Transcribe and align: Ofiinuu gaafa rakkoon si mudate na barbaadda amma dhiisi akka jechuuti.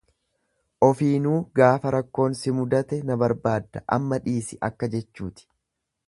Ofiinuu 0.85 1.33
gaafa 1.59 1.91
rakkoon 1.95 2.37
si 2.39 2.53
mudate 2.59 2.99
na 3.09 3.17
barbaadda 3.25 3.83
amma 3.99 4.19
dhiisi 4.25 4.59
akka 4.69 4.89
jechuuti. 4.97 5.47